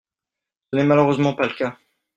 Ce 0.71 0.77
n’est 0.77 0.83
malheureusement 0.83 1.35
pas 1.35 1.45
le 1.45 1.53
cas. 1.53 1.77